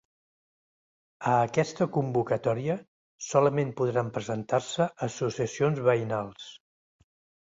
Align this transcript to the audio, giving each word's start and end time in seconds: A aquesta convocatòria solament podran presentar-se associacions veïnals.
A 1.31 1.33
aquesta 1.49 1.85
convocatòria 1.97 2.77
solament 3.25 3.73
podran 3.81 4.09
presentar-se 4.15 4.87
associacions 5.09 5.83
veïnals. 5.89 6.49